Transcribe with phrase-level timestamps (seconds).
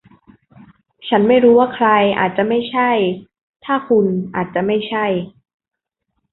[1.07, 1.89] ฉันไม่รู้ว่าใคร
[2.19, 2.89] อาจจะไม่ใช่
[3.65, 5.05] ถ้าคุณอาจจะไม่ใช่